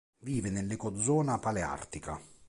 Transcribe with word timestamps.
Vive 0.23 0.49
nell'ecozona 0.49 1.37
paleartica. 1.37 2.19